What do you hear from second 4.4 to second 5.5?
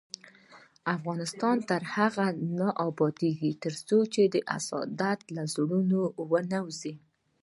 حسادت له